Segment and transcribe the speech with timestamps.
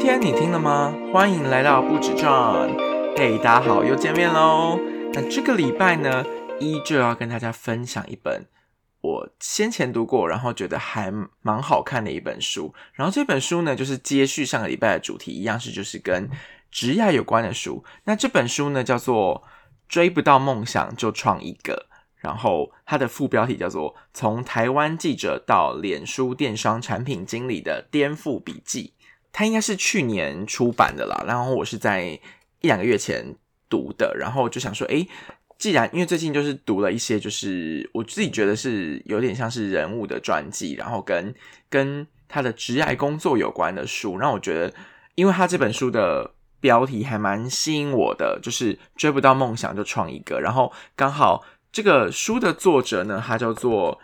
[0.00, 0.96] 今天你听了吗？
[1.12, 2.74] 欢迎来到不止赚。
[3.18, 4.80] 嘿，大家好，又见面喽。
[5.12, 6.24] 那这个礼拜呢，
[6.58, 8.46] 依旧要跟大家分享一本
[9.02, 11.12] 我先前读过，然后觉得还
[11.42, 12.74] 蛮好看的一本书。
[12.94, 16.30] 然后这本书呢，就是接续上个礼拜的主题，一样是就是跟
[16.70, 17.84] 职业有关的书。
[18.04, 19.44] 那这本书呢，叫做
[19.86, 21.88] 《追不到梦想就创一个》。
[22.16, 28.94] 然后它的副标题叫做《从台湾记者到脸书电商产品经理的颠覆笔记》，
[29.32, 31.24] 它应该是去年出版的啦。
[31.26, 32.04] 然后我是在
[32.60, 33.34] 一两个月前
[33.68, 35.08] 读的，然后就想说，诶，
[35.58, 41.34] 既然因为最近就是读了一些，就是我自己觉得是有点像是人物的传记，然后跟
[41.68, 44.72] 跟他的职业工作有关的书，让我觉得，
[45.14, 51.44] 因为他这本书的标题还蛮吸引我的，就是追不到梦想就创一个，然后刚好。
[51.72, 53.96] 这个书的作者呢，他叫做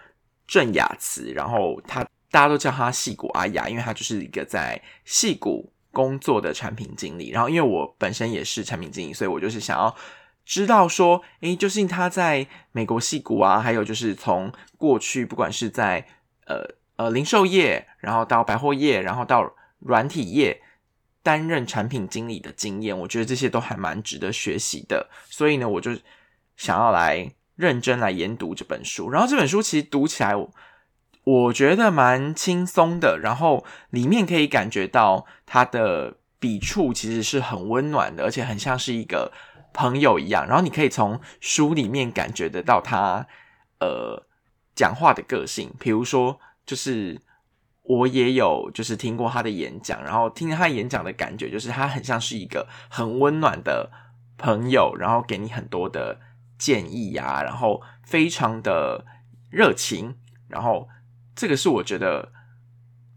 [0.46, 2.06] 郑雅慈，然后他
[2.36, 7.30] 大家都叫他戏骨阿雅，因为他就是一个在戏骨工作的产品经理。
[7.30, 9.96] 然后因为我本身也是产品经理，所以我就是想要
[10.44, 16.06] 知道说，诶，究竟他在美国戏骨啊，还有就是从过去不管是在
[16.44, 16.62] 呃
[16.96, 20.60] 呃零售业，然后到百货业，然后到软体业
[21.22, 25.08] 担任产品经理的经验，我觉得这些都还蛮值得学习的。
[25.30, 25.96] 所以呢，我就
[26.58, 27.32] 想要来。
[27.56, 30.52] 认真来研读这本书，然后这本书其实读起来，我
[31.26, 39.32] 我觉得蛮轻松的，然后里面可以感觉到他的笔触其实是很温暖的，而且很像是一个
[39.72, 40.46] 朋友一样。
[40.46, 43.26] 然后你可以从书里面感觉得到他
[43.80, 44.26] 呃
[44.74, 47.20] 讲话的个性，比如说就是
[47.82, 53.90] 我也有就是听过他的演讲，然后听他演讲的感觉就是他很像是一个很温暖的
[54.38, 56.20] 朋友，然后给你很多的。
[56.58, 59.04] 建议呀，然后非常的
[59.50, 60.16] 热情，
[60.48, 60.88] 然后
[61.36, 62.32] 这个是我觉得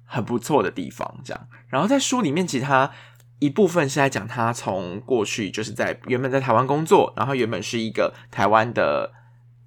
[0.05, 1.19] 很不错的地方。
[1.23, 2.91] 这样，然后在书里面，其他
[3.39, 9.13] 一部分是在讲他从过去就是在原本在台湾工作，然后原本是一个台湾的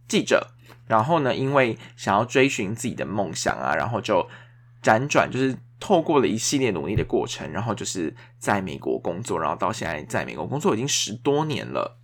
[0.07, 0.49] 记者，
[0.87, 4.29] 然后呢，因为想要追寻自己的梦想啊，然后就
[4.83, 11.99] 辗转，就是透过了一系列努力的过程，然后就是在美国工作，然后到现在在美国工作已经十多年了。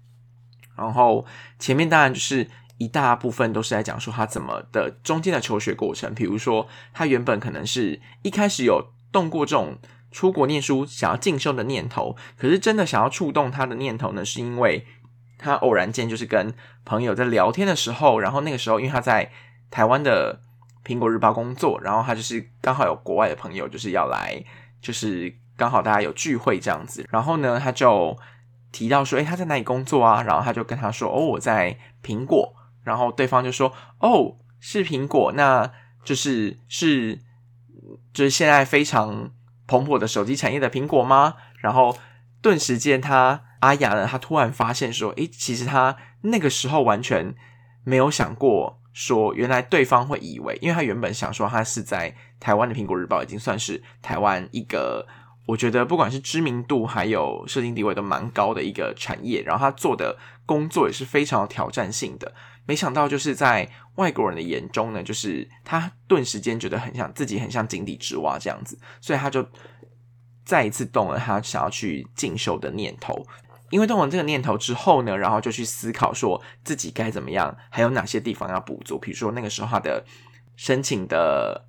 [0.75, 1.26] 然后
[1.59, 2.48] 前面当然就是
[2.78, 9.78] 一大部分都是在讲说他怎么的中间的求学过程，比如说他原本可能是一开始有动过这种
[10.11, 14.87] 出国念书、想要进修的念头，可是真的想要触动他的念头呢，是因为
[15.37, 19.31] 他偶然间就是跟朋友在聊天的时候，然后那个时候因为他在
[19.71, 20.41] 台湾的
[20.84, 24.43] 苹果日报工作，然后他就是刚好有国外的朋友就是要来，
[24.81, 28.16] 就是刚好大家有聚会这样子，然后呢他就。
[28.71, 30.22] 提到说，哎，他在哪里工作啊？
[30.22, 32.55] 然后他就跟他说，哦，我在苹果。
[32.88, 35.71] 然后对方就说，哦，是苹果，那
[36.03, 37.21] 就是是
[38.12, 39.31] 就是现在非常
[39.66, 41.34] 蓬勃的手机产业的苹果吗？
[41.60, 41.97] 然后
[42.41, 47.34] 顿时间，他阿雅呢，他突然发现说，哎，其实他那个时候完全
[47.84, 55.06] 没有想过，说原来对方会以为，因为他原本想说他是在台湾的苹果日报已经算是台湾一个。
[55.48, 60.14] 我觉得不管是知名度还有社经地位都蛮高的一个产业，然后他做的
[60.44, 62.34] 工作也是非常有挑战性的。
[62.66, 69.42] 没想到就是在外国人的眼中呢，就是他顿时间觉得很像自己很像井底之蛙这样子，所以他就
[70.44, 73.25] 再一次动了他想要去进修的念头。
[73.70, 78.98] 因为动了这个念头之后呢，然后就去思考说自己该怎么样，还有哪些地方要补足。
[78.98, 80.04] 比如说那个时候他的
[80.56, 81.67] 申请的。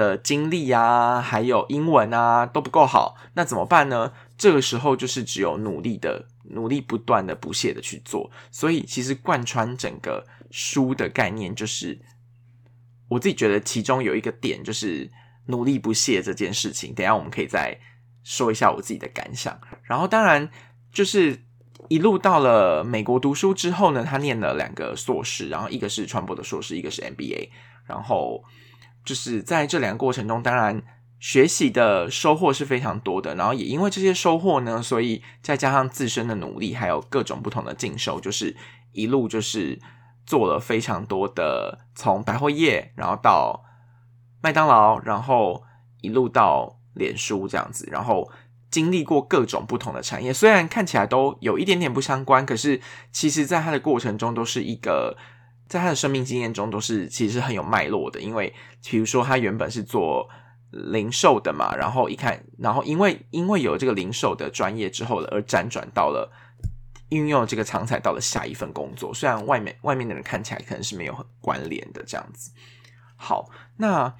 [0.00, 4.14] 的经历啊，还有英文啊都不够好，那怎么办呢？
[4.38, 8.30] 这个时候就是只有努力的、努力不断的、不懈的去做。
[8.50, 12.00] 所以其实贯穿整个书的概念，就是
[13.08, 15.10] 我自己觉得其中有一个点就是
[15.48, 16.94] 努力不懈这件事情。
[16.94, 17.78] 等下我们可以再
[18.24, 19.60] 说一下我自己的感想。
[19.82, 20.48] 然后当然
[20.90, 21.44] 就是
[21.88, 27.50] 一路到了美国读书之后呢，他念了两个硕士，然后一个是传播的硕士，一个是 MBA，
[27.86, 28.42] 然后。
[29.04, 30.82] 就是在这两个过程中，当然
[31.18, 38.56] 学习的收获是非常多的，然后也因为这些收获呢，所以再加上自身的努力，还有各种不同的进修，就是
[38.92, 39.80] 一路就是
[40.24, 43.64] 做了非常多的，从百货业，然后到
[44.42, 45.64] 麦当劳，然后
[46.00, 48.30] 一路到脸书这样子，然后
[48.70, 52.80] 经历过各种不同的产业，虽然看起来都有一点点不相关，可是
[53.10, 55.16] 其实在它的过程中都是一个。
[55.70, 58.20] 在他的生命经验中，都是其实很有脉络的。
[58.20, 58.52] 因为，
[58.84, 60.28] 比如说，他原本是做
[60.72, 66.28] 零售的嘛，然后一看，然后因为因为有这个零售的专业之后了，而辗转到了
[67.10, 69.14] 运用这个藏才到了下一份工作。
[69.14, 72.50] 虽然外面外面的人看起来可能是没有很关联的这样子。
[73.14, 74.12] 好，那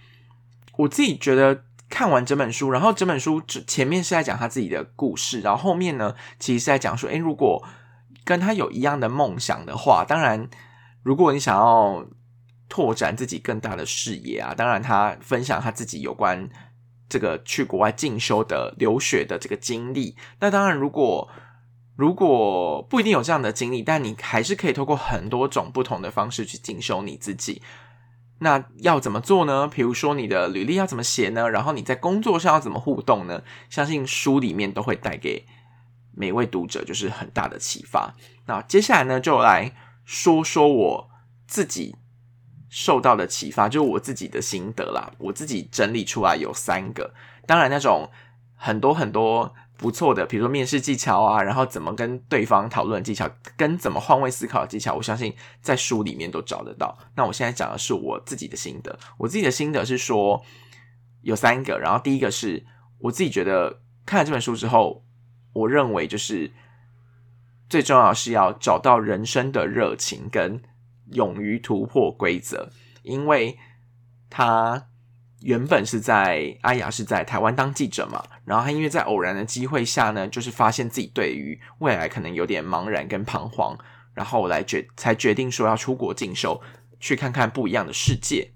[0.77, 7.67] 我自己觉得看完整本书，然后整本书前面是在讲他自己的故事，然后后面呢，其实是在讲说，诶，如果
[8.25, 10.49] 跟他有一样的梦想的话，当然，
[11.03, 12.07] 如果你想要
[12.69, 16.49] 拓展自己更大的视野啊，当然他分享他自己有关
[17.09, 20.17] 这个去国外进修的留学的这个经历。
[20.39, 21.29] 那当然，如果
[21.97, 27.61] 如果不一定有这样的经历，但你还是可以透过很多种不同的方式去进修你自己。
[28.39, 29.69] 那要怎么做呢？
[29.69, 31.51] 比如说你的履历要怎么写呢？
[31.51, 33.43] 然后你在工作上要怎么互动呢？
[33.69, 35.45] 相信书里面都会带给
[36.15, 38.15] 每位读者就是很大的启发。
[38.47, 39.71] 那接下来呢，就来
[40.11, 41.11] 说说我
[41.47, 41.95] 自己
[42.69, 45.13] 受到的启发，就是我自己的心得啦。
[45.19, 47.15] 我自己整理出来有三个，
[47.47, 48.11] 当然那种
[48.57, 49.55] 很多很多。
[49.81, 53.27] 不错的，比如说面试技巧啊，然后怎么跟对方讨论技巧，
[53.57, 56.99] 跟怎么换位思考的技巧，我相信在书里面都找得到。
[57.17, 60.45] 那我现在讲的是我自己的心得，我自己的心得是说
[61.23, 62.67] 有三个，然后第一个是
[62.99, 65.03] 我自己觉得看了这本书之后，
[65.55, 66.53] 我认为就是
[67.71, 70.61] 最重要是要找到人生的热情跟
[71.13, 72.69] 勇于突破规则，
[73.03, 73.59] 因为
[74.29, 74.89] 他。
[75.43, 83.75] 原本是在阿雅是在台湾当记者嘛，然后他因为在偶然的机会下呢，就是发现自己对于未来可能有点茫然跟彷徨，
[84.13, 86.61] 然后来决才决定说要出国进修，
[87.01, 88.53] 去看看不一样的世界。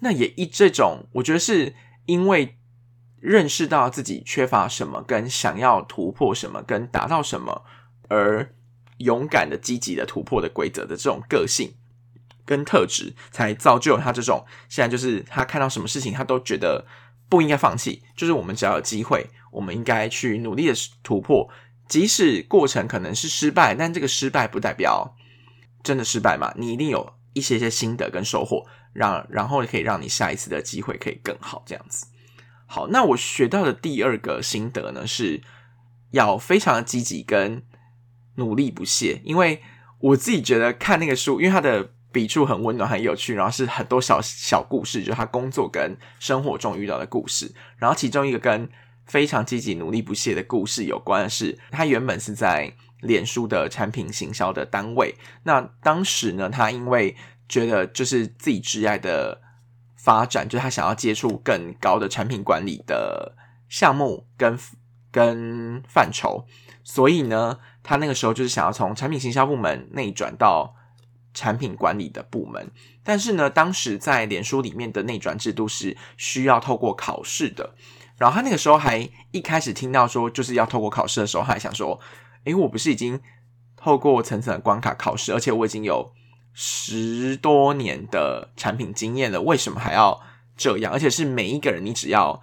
[0.00, 1.74] 那也一这种，我觉得是
[2.04, 2.58] 因为
[3.18, 7.64] 认识到自己缺乏什么，跟想要突破什么，跟达到什么，
[8.10, 8.54] 而
[8.98, 11.72] 勇敢的、积极的突破的规则的这种个性。
[12.46, 16.84] 跟特质才造就了他这种，现在就是他看到什么事情，他都觉得
[17.28, 18.02] 不应该放弃。
[18.16, 20.74] 就是我们只要有机会，我们应该去努力的
[21.04, 21.48] 突破，
[21.86, 25.14] 即使过程可能是失败，但这个失败不代表
[25.84, 26.52] 真的失败嘛。
[26.56, 31.62] 你一定有一些些心得跟收获，让然后可以让你下一次的机会可以更好。
[31.64, 32.06] 这样子，
[32.66, 35.40] 好，那我学到的第二个心得呢，是
[36.10, 37.62] 要非常的积极跟
[38.40, 39.20] 努力不懈。
[39.22, 39.62] 因为
[40.00, 41.90] 我自己觉得看那个书，因为它的。
[42.12, 47.54] 笔触很温暖，很有趣，然后是很多小小故事，就是他工作跟生活中遇到的故事。
[47.76, 48.68] 然后其中一个跟
[49.06, 55.14] 非常积极、努力不懈的故事有关的是，他原本是在脸书的产品行销的单位。
[55.44, 57.14] 那当时呢，他因为
[57.48, 59.40] 觉得就是自己挚爱的
[59.96, 63.36] 发展，就是他想要接触更高的产品管理的
[63.68, 64.58] 项目跟
[65.12, 66.44] 跟范畴，
[66.82, 70.76] 所以呢，他那个时候就是想要从产品行销部门内转到。
[71.32, 72.72] 产品管理的部门，
[73.04, 77.76] 但是呢，当时在脸书里面的内转制度是需要透过考试的。
[78.16, 82.00] 然后他那个时候还一开始听到说就是要透过考试的时候，他还想说
[82.46, 83.20] ：“诶，我不是已经
[83.76, 86.12] 透过层层的关卡考试，而且我已经有
[86.52, 90.20] 十多年的产品经验了，为什么还要
[90.56, 90.92] 这样？
[90.92, 92.42] 而且是每一个人，你只要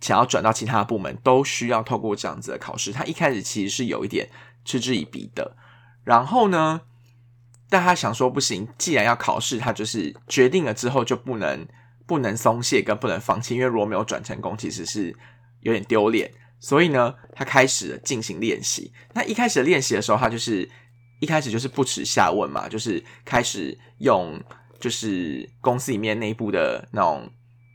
[0.00, 4.28] 想要转到其他部门，都需要透过这样子的考试。”他一开始其实是有一点
[4.66, 5.56] 嗤之以鼻的。
[6.04, 6.82] 然后呢？
[7.68, 11.66] 但他想说不行，既然要考试，他就是决定了之后就不能
[12.06, 15.12] 不能松懈，跟不能放弃，因为如果没有转成功，其实是
[15.62, 16.30] 有点丢脸。
[16.60, 18.92] 所以呢，他开始进行练习。
[19.14, 20.70] 那一开始练习的时候，他就是
[21.20, 24.40] 一开始就是不耻下问嘛，就是开始用
[24.78, 27.28] 就是公司里面内部的那种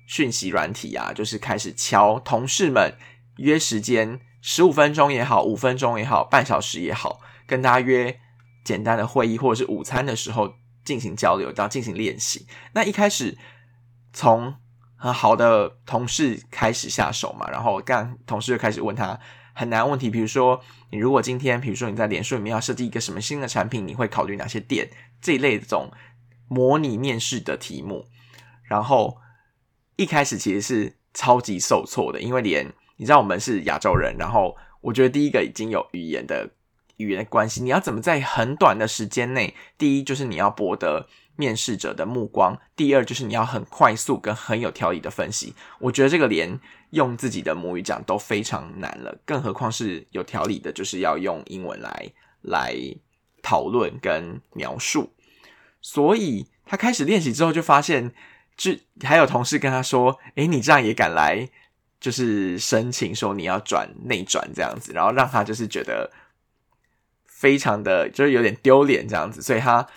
[0.07, 2.93] 讯息软体啊，就是开始敲同事们
[3.39, 8.19] 约时间，十五分钟也好，五分钟也好，半小时也好，跟大家约。
[8.63, 10.53] 简单的会议或者是午餐的时候
[10.85, 12.45] 进行交流，然后进行练习。
[12.73, 13.35] 那一开始
[14.13, 14.53] 从
[14.95, 19.19] 很好的同事开始下手嘛，然后干同事就开始问他
[19.55, 24.87] 很难问题，比如说你如果今天，比如说你在脸书里面要设计一个什么新的产品，你会考虑哪些点？
[25.19, 25.89] 这一类这种
[26.47, 28.05] 模拟面试的题目。
[28.63, 29.17] 然后
[29.95, 36.51] 一开始其实是超级受挫的，因为连你知道我们是亚洲人，然后我觉得第一个已经有语言的。
[36.97, 39.55] 语言关系，你要怎么在很短的时间内？
[39.75, 45.55] 第一就是你要博得面试者的目光，第二就是你要很快速跟很有条理的分析。
[45.79, 46.59] 我觉得这个连
[46.91, 52.11] 用自己的母语讲都非常难了，更何况是有条理的，就是要用英文来
[52.43, 52.75] 来
[53.41, 55.11] 讨论跟描述。
[55.81, 58.13] 所以他开始练习之后，就发现，
[58.55, 61.49] 就还有同事跟他说：“诶，你这样也敢来？
[62.01, 66.11] 就是申请说你要转内转这样子，然后让他就是觉得。”
[67.41, 69.87] 非常的就是有点丢脸这样子，所以他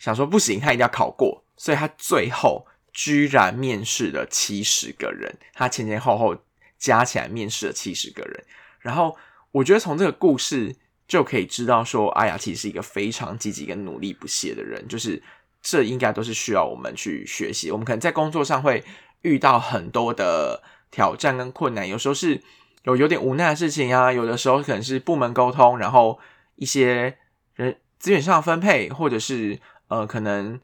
[0.00, 6.36] 想说不行，他一定要考过，所以他最后居然面试了七十个人，他前前后后
[6.76, 8.44] 加起来面试了七十个人。
[8.80, 9.16] 然后
[9.52, 10.74] 我觉得从这个故事
[11.06, 15.22] 就可以知道说，阿雅其实是一个非常积极跟努力不懈的人，就是
[15.62, 17.70] 这应该都是需要我们去学习。
[17.70, 18.82] 我们可能在工作上会
[19.22, 20.60] 遇到很多的
[20.90, 22.42] 挑战跟困难，有时候是
[22.84, 26.18] 有有点无奈的事情啊，有的时候可能是部门沟通，然后
[26.56, 27.18] 一些
[27.54, 30.60] 人资源上的分配，或者是呃可能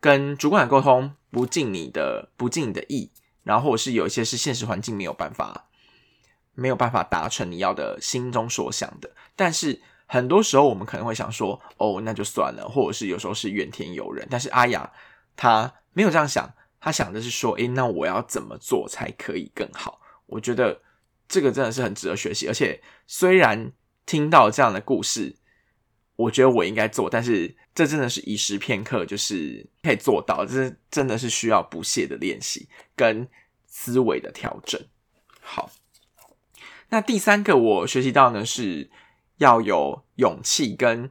[0.00, 3.10] 跟主管沟通不尽你的不尽你的意，
[3.42, 5.66] 然后或者是有一些是现实环境没有办法
[6.54, 9.80] 没有办法达成你要的心中所想的，但是。
[10.08, 14.24] 很多时候我们可能会想说，哦，那就算了，或者是有时候是怨天尤人。
[14.30, 14.88] 但是阿雅
[15.34, 16.48] 她没有这样想，
[16.86, 20.00] 他想的是说，诶，那我要怎么做才可以更好？
[20.26, 20.80] 我觉得
[21.26, 22.46] 这个真的是很值得学习。
[22.46, 23.72] 而且虽然
[24.06, 25.34] 听到这样的故事，
[26.14, 33.28] 我觉得我应该做，但是这真的是一时片刻，就是可以做到，这真的是需要不懈的练习跟
[33.66, 34.80] 思维的调整。
[35.40, 35.72] 好，
[36.90, 38.88] 那第三个我学习到呢是。
[39.38, 41.10] 要有勇气跟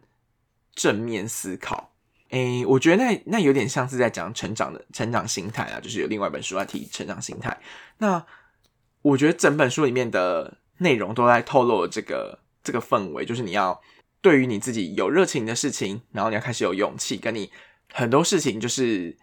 [0.74, 1.94] 正面思考，
[2.36, 7.58] 诶，我觉得那那有点像是在讲成长的成长心态啊，就是有另外一本书在提成长心态。
[8.00, 8.24] 那
[9.01, 13.80] 我觉得整本书里面的内容都在透露这个这个氛围，就是你要
[14.22, 17.50] 对于你自己有热情的事情，然后你要开始有勇气，跟你
[17.94, 19.15] 很多事情就是。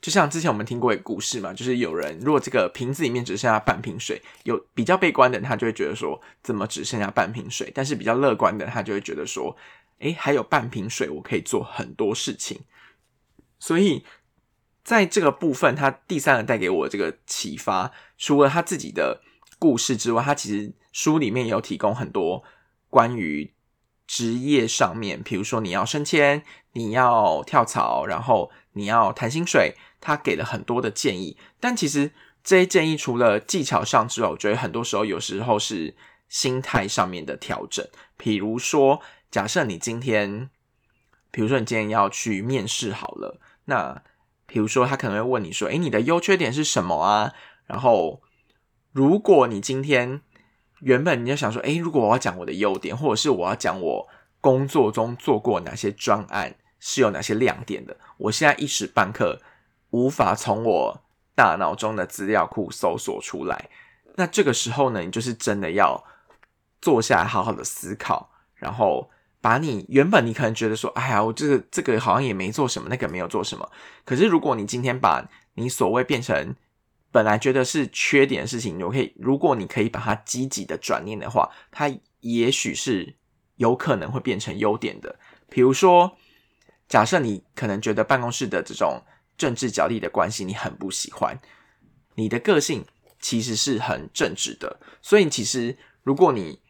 [0.00, 9.56] 就像之前我们听过一个故事嘛，就是有人如果这个瓶子里面只剩下半瓶水，有比较悲观的人他就会觉得说怎么只剩下半瓶水，但是比较乐观的他就会觉得说，
[9.98, 12.60] 诶，还有半瓶水，我可以做很多事情。
[13.58, 14.04] 所以
[14.84, 19.22] 在这个部分，他第三个带给我这个启发，除了他自己的
[19.58, 22.44] 故事之外，他其实书里面有提供很多
[22.88, 23.52] 关于。
[24.10, 31.36] 职业上面，比如说你要升迁，你要跳槽，然后你要谈薪水，他给了很多的建议。
[31.60, 32.12] 但其实
[32.42, 35.94] 这些建议除了技巧上之外，我觉得很多时候有时候是
[36.26, 37.86] 心态上面的调整。
[38.16, 40.50] 比如说，假设你今天，
[41.30, 44.02] 比如说你今天要去面试好了，那
[44.46, 47.34] 比如说他可能会问你说：“诶，你的优缺点是什么啊？”
[47.66, 48.22] 然后
[48.92, 50.22] 如果你今天
[50.80, 54.08] 原本你就想说，诶，如果我要讲我的优点，或者是我要讲我
[54.40, 59.42] 工作中做过哪些专案是有哪些亮点的，我现在一时半刻
[59.90, 61.02] 无法从我
[61.34, 63.68] 大脑中的资料库搜索出来。
[64.14, 66.02] 那这个时候呢，你就是真的要
[66.80, 73.70] 坐下来好好的思考，然后把你原本你可能觉得说，哎呀，我这个这个好像也没做什么，那个没有做什么。
[74.04, 76.54] 可是如果你今天把你所谓变成
[77.10, 81.90] 本来觉得是缺点的事情，你可以，如果你可以把它积极的转念的话，它
[82.20, 83.16] 也许是
[83.56, 85.18] 有可能会变成优点的。
[85.48, 86.16] 比如说，
[86.88, 89.02] 假设你可能觉得办公室的这种
[89.36, 91.38] 政治角力的关系你很不喜欢，
[92.16, 92.84] 你的个性
[93.20, 96.60] 其实是很正直的，所以其实如果你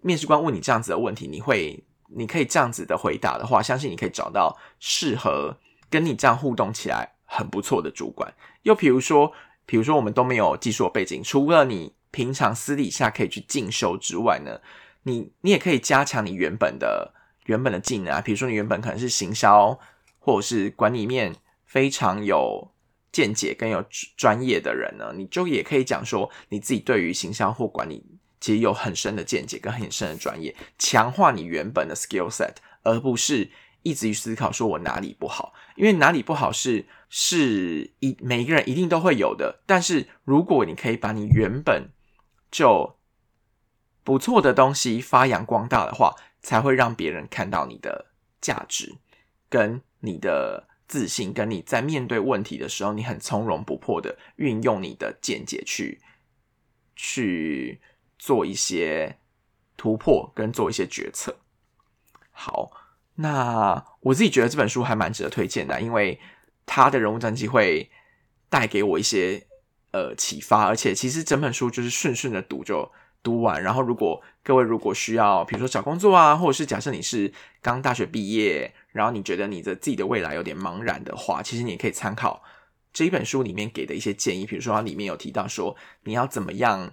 [0.00, 1.84] 面试官问你这样子的问题，你会
[2.16, 5.56] 你可以这样子的回答的话，相信你可以找到适合
[5.88, 8.32] 跟你这样互动起来很不错的主管。
[8.62, 9.32] 又比如说。
[9.66, 14.58] 比如说，我们都没有技术背景，除了你平常私底下可以去进修之外呢，
[15.04, 17.14] 你你也可以加强你原本的
[17.44, 18.20] 原本的技能啊。
[18.20, 19.78] 比如说，你原本可能是行销
[20.18, 21.36] 或者是管理面
[21.66, 22.72] 非常有
[23.12, 23.84] 见解跟有
[24.16, 28.04] 专业的人呢，你就也可以讲说你自己对于行销或管理
[28.40, 33.50] 其实有很深的见解跟很深的专业，强化你原本的 skill set，而不是。
[33.82, 39.62] 一直去思考，说我哪里不好，因为哪里不好是是一每一个人一定都会有的。
[39.64, 41.88] 但是如果你可以把你原本
[42.50, 42.98] 就
[44.04, 48.10] 不错的东西发扬光大的话，才会让别人看到你的
[48.42, 48.98] 价值，
[49.48, 56.02] 跟你的自信，跟你在面对问题的时候，你很从容不迫的运用你的见解去
[56.94, 57.80] 去
[58.20, 59.16] 做一些
[59.76, 61.38] 突破，跟做一些决策。
[62.30, 62.70] 好。
[63.16, 66.18] 那我自己觉得这本书还蛮值得推荐的，因为
[66.64, 67.90] 他的人物传记会
[68.48, 69.46] 带给我一些
[69.90, 72.90] 呃启发，而且其实整本书就是顺顺的读就
[73.22, 73.62] 读完。
[73.62, 82.42] 然后如果各位如果需要，比如说找工作啊，或者是假设你是刚大学毕业，然后你觉得你的自己的未来有点茫然的话，其实你也可以参考
[82.90, 86.90] 这一本书里面给的一些建议，比如说它里面有提到说你要怎么样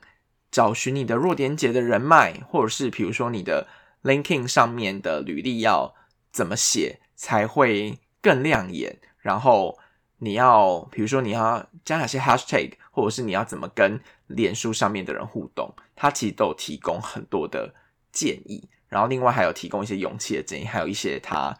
[0.51, 3.68] 找寻你的弱点姐的人脉，或者是比如说你的
[4.04, 5.96] LinkedIn 上面的履历要。
[6.30, 9.00] 怎么写才会更亮眼？
[9.18, 9.80] 然后
[10.18, 17.74] 你要，比如说你要加哪些 hashtag，或者是你要怎么跟脸书上面的人互动，他其实都有提供很多的
[18.12, 18.70] 建议。
[18.88, 21.58] 然后另外还有提供一些勇气的建议，还有一些他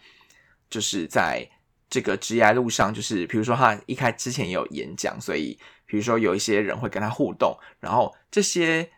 [0.70, 1.50] 就是在
[1.90, 8.90] 这个职业路上，就是比如说他一开之前也有演讲，所以比如说有一些人会跟他互动，然后这些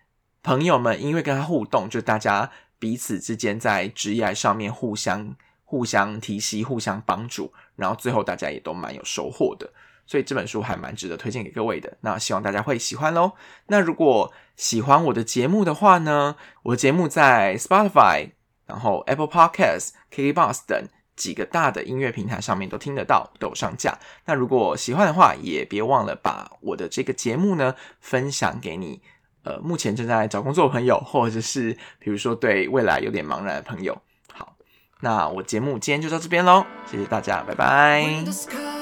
[0.43, 5.35] 朋友们因为跟他互动，就大家彼此之间在职业上面互相。
[5.71, 9.71] 互相提携、互相帮助，然后最后大家也都蛮有收获的。
[10.07, 11.95] 所以这本书还蛮值得推荐给各位的。
[12.01, 13.33] 那希望大家会喜欢喽。
[13.67, 18.31] 那如果喜欢我的节目的话呢，我的节目在 Spotify、
[18.65, 20.87] 然后 Apple Podcast、KKBox 等
[21.19, 23.99] 几个大的音乐平台上面都听得到，都上架。
[24.25, 29.01] 那如果喜欢的话，也别忘了把我的这个节目呢分享给你，
[29.43, 34.01] 呃，目前正在找工作的朋友，或者是比如说对未来有点茫然的朋友。
[34.33, 34.55] 好，
[35.01, 38.78] 那我节目今天就到这边喽，谢谢大家，拜拜。